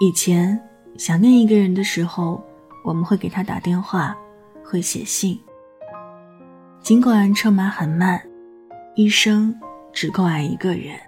[0.00, 0.60] 以前
[0.96, 2.42] 想念一个人的时候，
[2.84, 4.16] 我们会给他打电话，
[4.64, 5.38] 会写信。
[6.80, 8.20] 尽管车马很慢，
[8.96, 9.54] 一生
[9.92, 10.98] 只够爱一个人，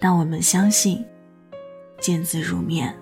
[0.00, 1.04] 但我们相信，
[2.00, 2.92] 见字如面。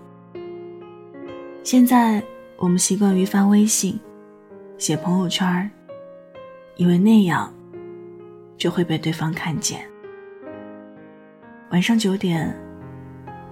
[1.62, 2.22] 现在
[2.58, 3.98] 我们习惯于发微信，
[4.76, 5.70] 写朋友圈
[6.76, 7.50] 以为那样
[8.58, 9.80] 就会被对方看见。
[11.70, 12.54] 晚上九点，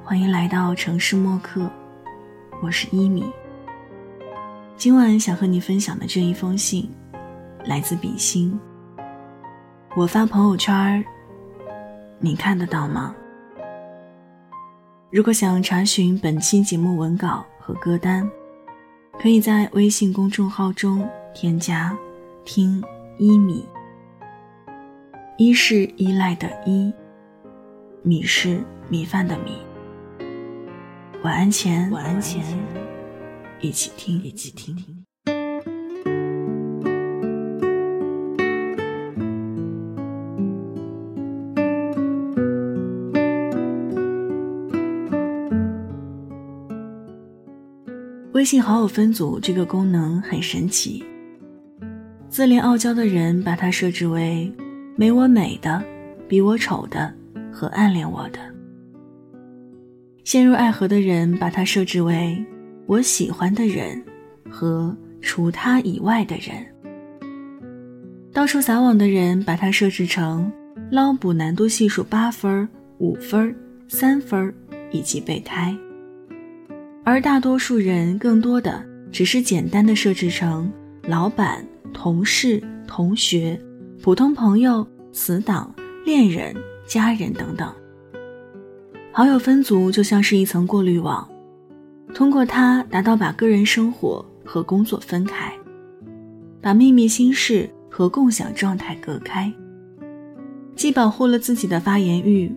[0.08, 1.68] 欢迎来到城市默客，
[2.62, 3.28] 我是一米。
[4.76, 6.88] 今晚想和你分享的这一封信。
[7.64, 8.56] 来自比心。
[9.96, 11.04] 我发朋友圈
[12.20, 13.12] 你看得到吗？
[15.10, 18.30] 如果想查询本期节目文稿和歌单，
[19.20, 21.04] 可以在微信公众号中
[21.34, 21.98] 添加
[22.46, 22.80] “听
[23.18, 23.68] 一米”。
[25.36, 26.94] 一是依赖的依，
[28.04, 29.65] 米是米饭的米。
[31.26, 32.40] 晚安前，晚安前，
[33.60, 34.76] 一起听，一起听。
[48.32, 51.04] 微信好友分组这个功能很神奇。
[52.28, 54.48] 自恋傲娇的人把它设置为
[54.94, 55.82] 没我美的、
[56.28, 57.12] 比我丑的
[57.52, 58.38] 和暗恋我的；
[60.26, 62.44] 陷入爱河的人把它设置为
[62.86, 64.04] 我喜欢的人
[64.50, 66.66] 和除他以外的人；
[68.32, 70.50] 到处撒网的人把它设置成
[70.90, 72.68] 捞捕难度系数八分、
[72.98, 73.54] 五分、
[73.86, 74.52] 三分
[74.90, 75.72] 以及备胎。
[77.04, 80.68] 而大多数人更多的只是简单的设置成
[81.04, 81.64] 老板、
[81.94, 83.56] 同事、同学、
[84.02, 85.72] 普通朋友、死党、
[86.04, 86.52] 恋人、
[86.84, 87.72] 家人等等。
[89.16, 91.26] 好友分组就像是一层过滤网，
[92.14, 95.50] 通过它达到把个人生活和工作分开，
[96.60, 99.50] 把秘密心事和共享状态隔开，
[100.74, 102.54] 既保护了自己的发言欲，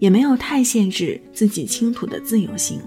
[0.00, 2.78] 也没有太限制自己倾吐的自由性。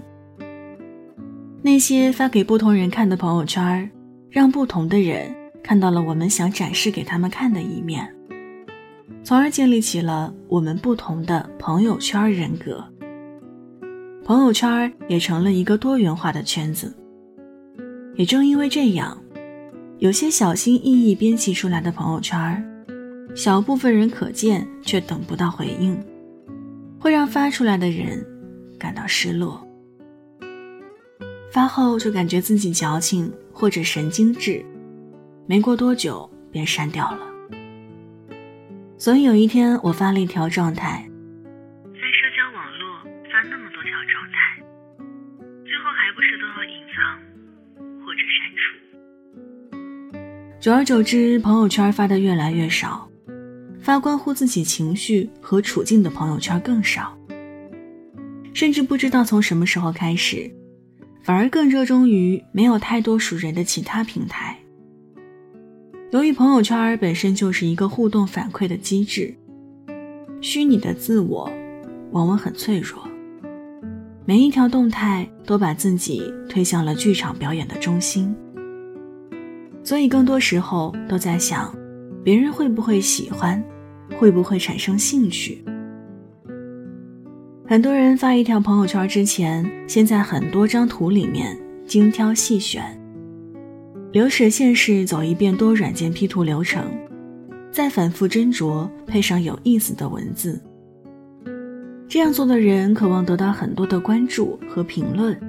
[1.62, 3.90] 那些发给不同人看的朋友圈，
[4.30, 5.34] 让不同的人
[5.64, 8.08] 看到了我们想展示给他们看的一面，
[9.24, 12.84] 从而建立起了我们不同的朋友圈人格。
[14.26, 16.92] 朋友圈也成了一个多元化的圈子。
[18.16, 19.16] 也正因为这样，
[19.98, 22.60] 有些小心翼翼编辑出来的朋友圈，
[23.36, 25.96] 小部分人可见却等不到回应，
[26.98, 28.26] 会让发出来的人
[28.76, 29.64] 感到失落。
[31.52, 34.60] 发后就感觉自己矫情或者神经质，
[35.46, 37.20] 没过多久便删掉了。
[38.98, 41.08] 所以有一天我发了一条状态，
[50.60, 53.08] 久而久之，朋友圈发的越来越少，
[53.80, 57.16] 发关乎自己情绪和处境的朋友圈更少，
[58.52, 60.50] 甚至不知道从什么时候开始。
[61.22, 64.56] 反而更热衷于没有太多熟人的其他平台。
[66.12, 69.34] 由于朋友圈本身就是一个互动反馈的机制，
[70.40, 71.50] 虚拟的自我
[72.12, 73.02] 往往很脆弱，
[74.24, 78.32] 每一条动态都把自己推向了剧场表演的中心，
[79.86, 81.72] 所以更多时候都在想，
[82.24, 83.62] 别人会不会喜欢，
[84.18, 85.64] 会不会产生兴趣。
[87.68, 92.82] 很多人发一条朋友圈之前，先在很多张图里面精挑细选，
[94.10, 96.84] 流水线式走一遍多软件 P 图流程，
[97.70, 100.60] 再反复斟酌，配上有意思的文字。
[102.08, 105.40] 这样做的人渴望得到很多的关注和评论，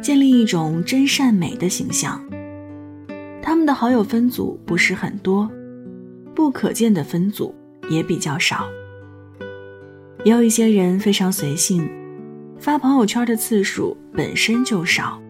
[0.00, 2.18] 建立一种真善美的形象。
[3.42, 5.50] 他们的好友分组不是很多，
[6.34, 7.54] 不可见的分组
[7.88, 8.68] 也比较少。
[10.24, 11.88] 也有一些人非常随性，
[12.58, 15.20] 发朋友圈的次数本身就少，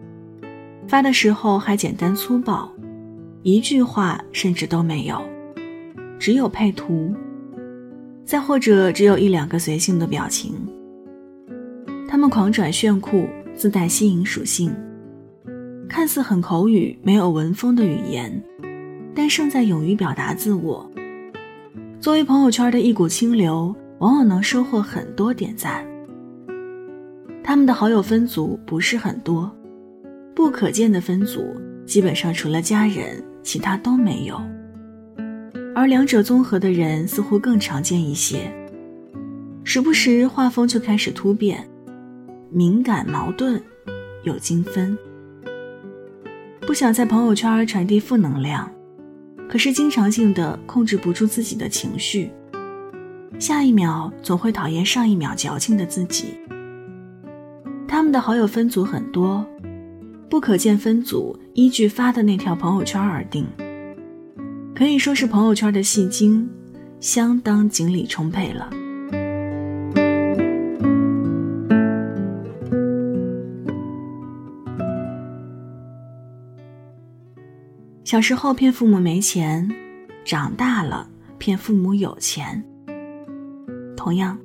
[0.87, 2.69] 发的时候还简单粗暴，
[3.41, 5.21] 一句话甚至都没有，
[6.19, 7.15] 只有配图，
[8.25, 10.53] 再或者只有一两个随性的表情。
[12.09, 13.25] 他们狂转炫酷，
[13.55, 14.75] 自带吸引属性，
[15.91, 18.41] 看似很口语、没有文风的语言，
[19.13, 20.89] 但胜在勇于表达自我。
[21.99, 23.75] 作为朋友圈的一股清流。
[23.99, 25.85] 往往能收获很多点赞。
[27.43, 29.55] 他们的好友分组不是很多，
[30.33, 31.55] 不可见的分组
[31.85, 34.41] 基本上除了家人，其他都没有。
[35.75, 38.51] 而两者综合的人似乎更常见一些。
[39.63, 41.63] 时不时画风就开始突变，
[42.49, 43.61] 敏感、矛盾，
[44.23, 44.97] 有精分。
[46.61, 48.69] 不想在朋友圈传递负能量，
[49.49, 52.31] 可是经常性的控制不住自己的情绪，
[53.39, 56.35] 下一秒总会讨厌上一秒矫情的自己。
[57.87, 59.45] 他们的好友分组很多，
[60.29, 63.45] 不可见分组依据发的那条朋友圈而定，
[64.73, 66.47] 可以说是朋友圈的戏精，
[66.99, 68.69] 相当精力充沛了。
[78.11, 79.71] 小时候骗父母没钱，
[80.25, 82.61] 长大了骗父母有钱。
[83.95, 84.37] 同样，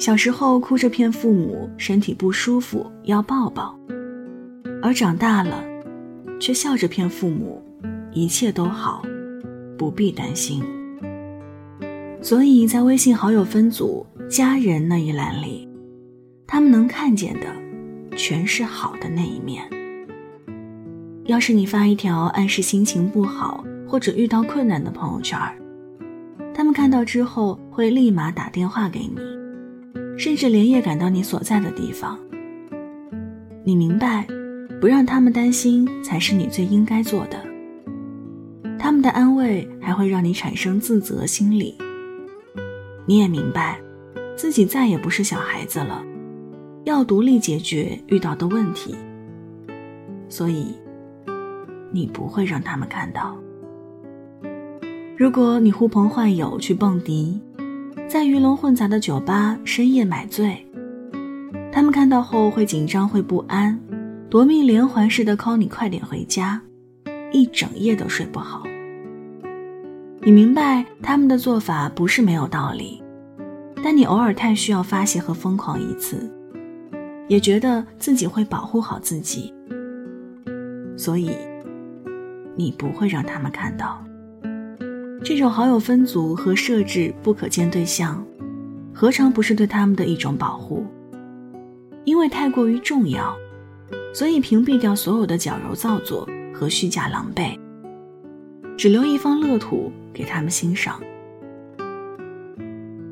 [0.00, 3.78] 小时候哭着骗父母身体不舒服要抱抱，
[4.82, 5.62] 而长大了，
[6.40, 7.62] 却笑着骗父母
[8.10, 9.00] 一切都好，
[9.78, 10.60] 不必担心。
[12.20, 15.68] 所以在微信好友分组家人那一栏里，
[16.48, 17.46] 他们能看见的，
[18.16, 19.62] 全是好的那一面。
[21.26, 25.38] 要是你发一条暗示心情不好或者遇到困难的朋友圈，
[26.52, 29.16] 他们看到之后会立马打电话给你，
[30.18, 32.18] 甚至连夜赶到你所在的地方。
[33.64, 34.26] 你明白，
[34.80, 37.40] 不让他们担心才是你最应该做的。
[38.76, 41.78] 他们的安慰还会让你产生自责心理。
[43.06, 43.80] 你也明白，
[44.36, 46.02] 自己再也不是小孩子了，
[46.82, 48.96] 要独立解决遇到的问题。
[50.28, 50.74] 所以。
[51.92, 53.36] 你不会让他们看到。
[55.16, 57.40] 如果你呼朋唤友去蹦迪，
[58.08, 60.66] 在鱼龙混杂的酒吧深夜买醉，
[61.70, 63.78] 他们看到后会紧张会不安，
[64.28, 66.60] 夺命连环似的 call 你快点回家，
[67.30, 68.64] 一整夜都睡不好。
[70.22, 73.00] 你明白他们的做法不是没有道理，
[73.84, 76.28] 但你偶尔太需要发泄和疯狂一次，
[77.28, 79.54] 也觉得自己会保护好自己，
[80.96, 81.30] 所以。
[82.56, 84.04] 你不会让他们看到，
[85.24, 88.24] 这种好友分组和设置不可见对象，
[88.92, 90.86] 何尝不是对他们的一种保护？
[92.04, 93.34] 因为太过于重要，
[94.12, 97.58] 所以屏蔽掉所有的矫揉造作和虚假狼狈，
[98.76, 101.00] 只留一方乐土给他们欣赏。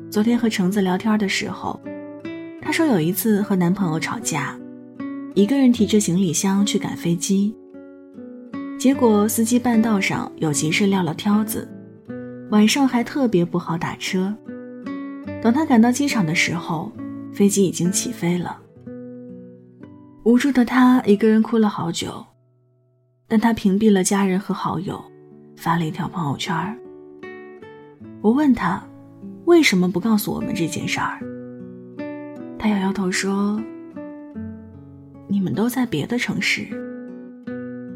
[0.09, 1.79] 昨天和橙子聊天的时候，
[2.61, 4.59] 她说有一次和男朋友吵架，
[5.33, 7.55] 一个人提着行李箱去赶飞机。
[8.81, 11.69] 结果司机半道上有急事撂了挑子，
[12.49, 14.35] 晚上还特别不好打车。
[15.39, 16.91] 等他赶到机场的时候，
[17.31, 18.59] 飞机已经起飞了。
[20.23, 22.25] 无助的他一个人哭了好久，
[23.27, 24.99] 但他屏蔽了家人和好友，
[25.55, 26.75] 发了一条朋友圈。
[28.19, 28.83] 我问他，
[29.45, 31.19] 为什么不告诉我们这件事儿？
[32.57, 33.61] 他摇摇头说
[35.29, 36.65] ：“你们都在别的城市。”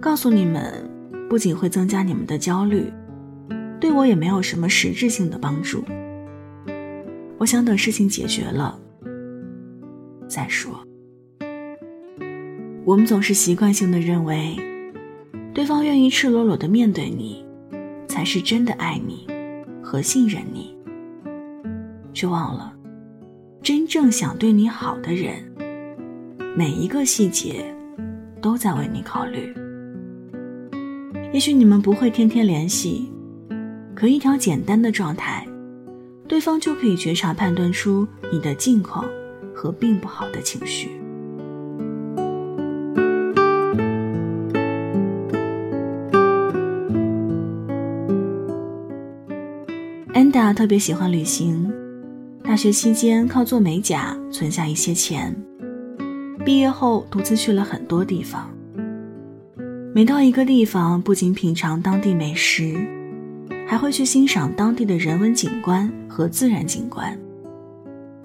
[0.05, 0.87] 告诉你们，
[1.27, 2.93] 不仅会增加你们的焦虑，
[3.81, 5.83] 对我也没有什么实质性的帮助。
[7.39, 8.79] 我想等事情解决了
[10.27, 10.79] 再说。
[12.85, 14.55] 我们总是习惯性的认为，
[15.55, 17.43] 对方愿意赤裸裸的面对你，
[18.07, 19.25] 才是真的爱你
[19.81, 20.77] 和信任你，
[22.13, 22.71] 却忘了，
[23.63, 25.43] 真正想对你好的人，
[26.55, 27.65] 每一个细节
[28.39, 29.51] 都在为你考虑。
[31.35, 33.11] 也许你们不会天天联系，
[33.93, 35.45] 可一条简单的状态，
[36.29, 39.03] 对方就可以觉察判断出你的近况
[39.53, 40.91] 和并不好的情绪。
[50.13, 51.69] 安达特别喜欢旅行，
[52.45, 55.35] 大学期间靠做美甲存下一些钱，
[56.45, 58.54] 毕业后独自去了很多地方。
[59.95, 62.75] 每到一个地方，不仅品尝当地美食，
[63.65, 67.17] 还会去欣赏当地的人文景观和自然景观，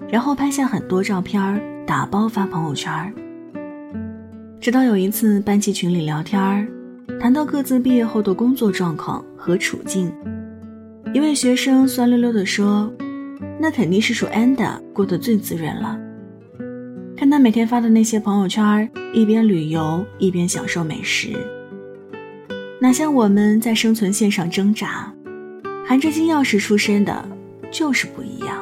[0.09, 2.91] 然后拍下很多照片打包发朋友圈。
[4.59, 6.67] 直到有一次班级群里聊天
[7.21, 10.11] 谈到各自毕业后的工作状况和处境，
[11.13, 12.91] 一位学生酸溜溜地说
[13.57, 15.97] ：“那肯定是属 Anda 过得最滋润了。
[17.15, 21.29] 看他每天发的那些朋友圈，一边旅游一边享受美食。”
[22.83, 25.13] 哪像我们在生存线上挣扎，
[25.85, 27.23] 含着金钥匙出生的，
[27.69, 28.57] 就是不一样。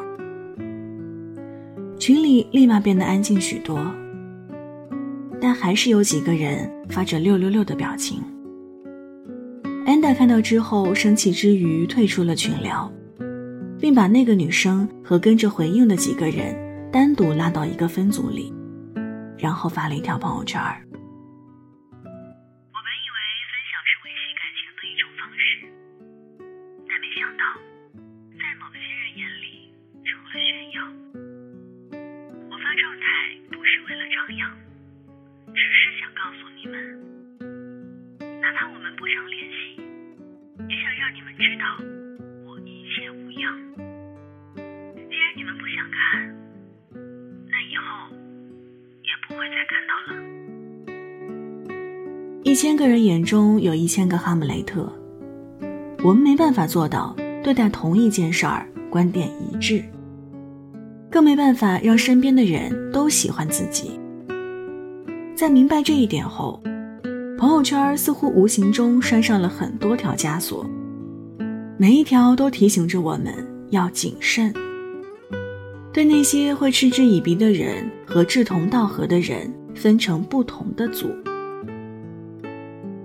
[1.98, 3.80] 群里立马变得安静许多，
[5.40, 8.22] 但还是有几个人发着六六六的表情。
[9.86, 12.92] 安达看到之后，生气之余退出了群聊，
[13.80, 16.54] 并把那个女生和跟着回应的几个人
[16.92, 18.54] 单独拉到一个分组里。
[19.38, 20.60] 然后发了一条朋友圈。
[20.60, 20.82] 儿
[52.44, 54.90] 一千个人眼中有一千个哈姆雷特，
[56.04, 59.84] 我们没办法做到对待同一件事儿观点一致，
[61.12, 63.92] 更没办法让身边的人都喜欢自己。
[65.36, 66.62] 在明白这一点后，
[67.38, 70.66] 朋友圈似乎无形中拴上了很多条枷锁，
[71.78, 73.34] 每一条都提醒着我们
[73.70, 74.54] 要谨慎。
[75.92, 81.10] 对那些会嗤之以鼻的人和志同道合的人分成不同的组，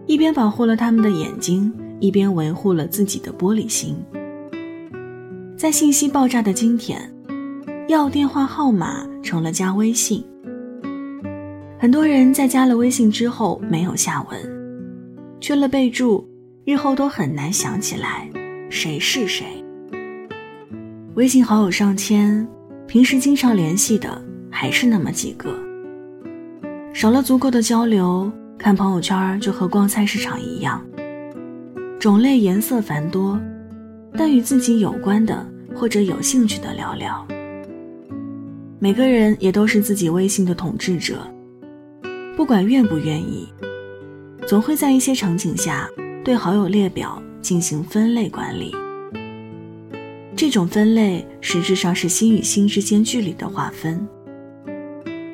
[0.07, 3.97] 一边保护了他们的眼睛，一边维护了自己的玻璃心。
[5.57, 7.01] 在信息爆炸的今天，
[7.89, 10.25] 要电话号码成了加微信。
[11.79, 14.39] 很多人在加了微信之后没有下文，
[15.41, 16.27] 缺了备注，
[16.65, 18.31] 日后都很难想起来
[18.71, 19.47] 谁是谁。
[21.15, 22.47] 微信好友上千。
[22.87, 25.51] 平时经常联系的还是那么几个，
[26.93, 28.31] 少了足够的交流，
[28.65, 30.83] 看朋友圈就和逛菜市场一样，
[32.01, 33.39] 种类颜色繁多，
[34.17, 37.29] 但与自己有关的或者有兴趣的聊聊。
[38.79, 41.31] 每个人也都是自己微信的统治者，
[42.39, 43.47] 不管愿不愿意，
[44.47, 45.87] 总会在一些场景下
[46.25, 48.75] 对好友列表进行分类管理。
[50.35, 54.09] 这种分类实质上是心与心之间距离的划分，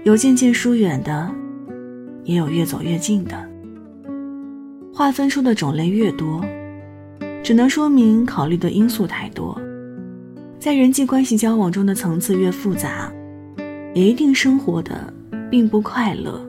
[0.02, 1.32] 有渐渐疏远的，
[2.30, 3.36] 也有越走越近的。
[4.94, 6.40] 划分出的种类越多，
[7.42, 9.60] 只能说明考虑的因素太多，
[10.60, 13.12] 在人际关系交往中的层次越复杂，
[13.94, 15.12] 也一定生活的
[15.50, 16.40] 并不快乐，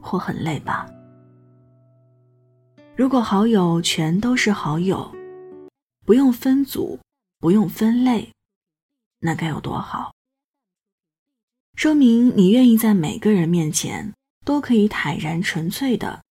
[0.00, 0.86] 或很累吧。
[2.94, 5.10] 如果好友全都是好友，
[6.06, 6.96] 不用分组。
[7.40, 8.32] 不用分类，
[9.20, 10.14] 那该有多好！
[11.76, 14.14] 说明你愿意在每个人面前
[14.44, 16.22] 都可以坦然纯粹的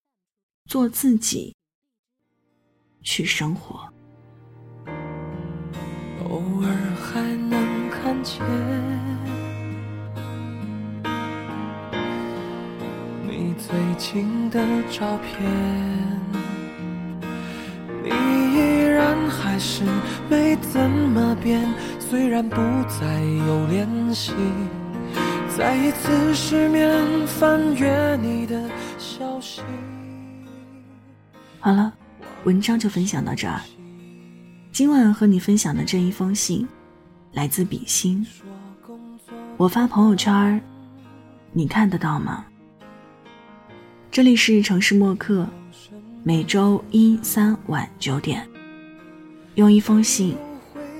[0.70, 1.55] 做自己，
[3.01, 3.91] 去生活。
[6.29, 8.39] 偶尔还能看见
[13.27, 15.43] 你最近的照片。
[18.03, 19.84] 你依然还是
[20.29, 21.67] 没怎么变，
[22.00, 22.55] 虽然不
[22.88, 24.34] 再有联系。
[25.55, 28.67] 再一次失眠，翻阅你的
[28.98, 29.62] 消息。
[31.60, 31.93] 好了，
[32.43, 33.62] 文章就分享到这儿。
[34.72, 36.67] 今晚和你分享的这一封信，
[37.33, 38.25] 来自比心。
[39.55, 40.60] 我发朋友圈，
[41.51, 42.45] 你看得到吗？
[44.10, 45.48] 这里是城市默客，
[46.24, 48.48] 每周一、三晚九点。
[49.53, 50.36] 用一封信，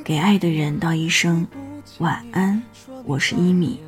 [0.03, 1.45] 给爱的人道一声
[1.98, 2.62] 晚安。
[3.03, 3.79] 我是一米。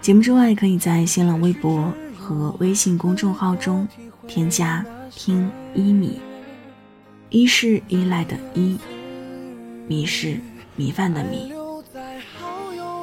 [0.00, 3.86] 节目之外，可以在新浪微博和微信公众号中
[4.26, 6.20] 添加“听一米”。
[7.30, 8.78] 一是依赖的依，
[9.86, 10.40] 米是
[10.76, 11.52] 米饭的米。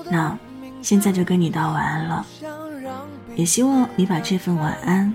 [0.10, 0.36] 那
[0.82, 2.26] 现在就跟你道晚安了，
[3.36, 5.14] 也希望你把这份晚安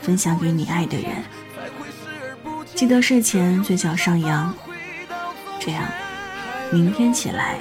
[0.00, 1.10] 分享给你爱的人。
[2.74, 4.54] 记得睡前嘴角上扬。
[5.60, 5.84] 这样，
[6.72, 7.56] 明天起来，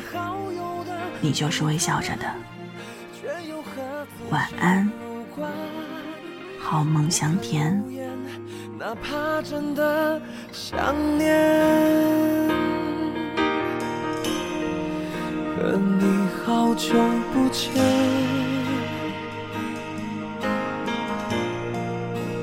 [1.19, 2.34] 你就是微笑着的。
[4.32, 4.89] 晚安，
[6.60, 7.84] 好梦香甜。
[8.77, 12.50] 哪怕真的想念，
[15.55, 16.94] 和你好久
[17.32, 17.72] 不见，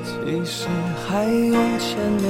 [0.03, 0.67] 其实
[1.05, 2.27] 还有牵连。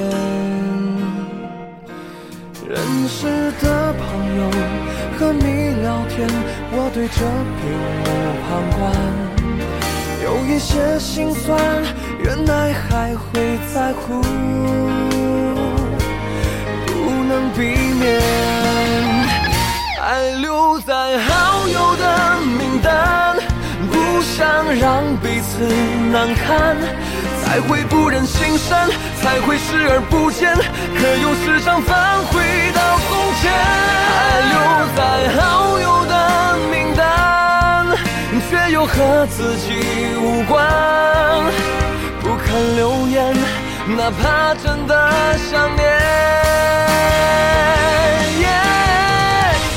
[2.67, 3.27] 认识
[3.61, 4.03] 的朋
[4.35, 4.41] 友
[5.17, 5.43] 和你
[5.81, 6.27] 聊天，
[6.71, 7.15] 我对这
[7.59, 7.63] 并
[8.03, 8.05] 不
[8.43, 8.83] 旁观。
[10.23, 11.59] 有一些心酸，
[12.17, 14.21] 原来还会在乎，
[16.85, 16.93] 不
[17.27, 18.21] 能避免。
[20.01, 23.35] 爱留在好友的名单，
[23.91, 25.67] 不想让彼此
[26.09, 26.77] 难堪。
[27.43, 28.89] 才会不忍心删，
[29.21, 32.41] 才会视而不见，可又时常返回
[32.73, 33.09] 到从
[33.41, 33.51] 前。
[34.15, 34.55] 爱留
[34.95, 34.99] 在
[35.35, 36.13] 好友的
[36.71, 36.82] 名，
[38.73, 39.67] 又和自己
[40.19, 40.57] 无关。
[42.21, 43.31] 不看留言，
[43.95, 45.83] 哪怕真的想念。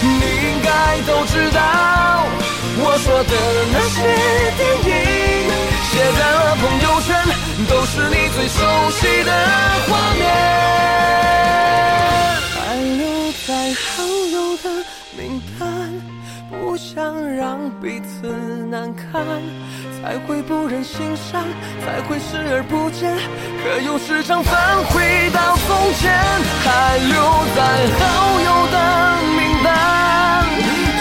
[0.00, 0.08] 你
[0.48, 0.70] 应该
[1.06, 1.60] 都知道，
[2.78, 3.32] 我说的
[3.74, 3.96] 那些
[4.56, 4.90] 电影，
[5.90, 7.08] 写在了朋友圈，
[7.68, 8.58] 都是你最熟
[8.92, 9.30] 悉的
[9.86, 10.24] 画面。
[12.54, 12.56] 还
[12.96, 13.04] 留
[13.46, 13.84] 在好
[14.32, 14.55] 友，
[17.36, 18.28] 让彼此
[18.70, 19.24] 难堪，
[20.00, 21.44] 才会不忍心删，
[21.84, 23.14] 才会视而不见，
[23.62, 24.54] 可又时常返
[24.90, 26.12] 回到从前。
[26.64, 27.14] 还留
[27.54, 27.58] 在
[27.98, 28.04] 好
[28.40, 28.76] 友的
[29.36, 29.68] 名单，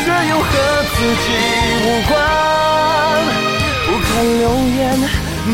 [0.03, 0.50] 却又和
[0.93, 1.27] 自己
[1.83, 2.13] 无关。
[3.85, 4.07] 不看
[4.39, 4.43] 留
[4.77, 4.83] 言，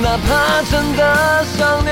[0.02, 0.30] 哪怕
[0.70, 1.00] 真的
[1.58, 1.92] 想念。